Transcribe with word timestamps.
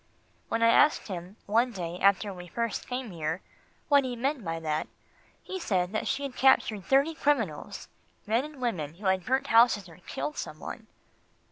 When 0.49 0.63
I 0.63 0.69
asked 0.69 1.09
him, 1.09 1.35
one 1.45 1.71
day 1.73 1.99
after 1.99 2.33
we 2.33 2.47
first 2.47 2.87
came 2.87 3.11
here, 3.11 3.43
what 3.87 4.03
he 4.03 4.15
meant 4.15 4.43
by 4.43 4.59
that, 4.59 4.87
he 5.43 5.59
said 5.59 5.91
that 5.91 6.07
she 6.07 6.23
had 6.23 6.35
captured 6.35 6.85
thirty 6.85 7.13
criminals 7.13 7.87
men 8.25 8.43
and 8.43 8.59
women 8.59 8.95
who 8.95 9.05
had 9.05 9.27
burnt 9.27 9.45
houses 9.45 9.87
or 9.87 9.97
killed 10.07 10.37
some 10.39 10.57
one. 10.59 10.87